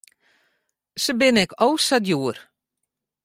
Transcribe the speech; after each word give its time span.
Se 1.03 1.11
binne 1.19 1.41
ek 1.43 1.51
o 1.65 1.67
sa 1.87 1.97
djoer. 2.01 2.37